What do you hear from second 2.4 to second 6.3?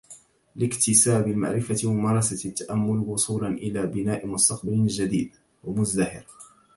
التأمل وصولا إلى بناء مستقبل جديد ومزدهر